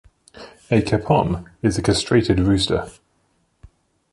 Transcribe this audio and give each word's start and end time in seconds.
A 0.71 0.81
capon 0.81 1.47
is 1.61 1.77
a 1.77 1.83
castrated 1.83 2.39
rooster. 2.39 2.89